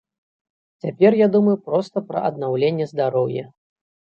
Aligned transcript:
Цяпер 0.85 1.17
я 1.19 1.27
думаю 1.35 1.53
проста 1.67 2.03
пра 2.09 2.19
аднаўленне 2.31 2.89
здароўя. 2.95 3.45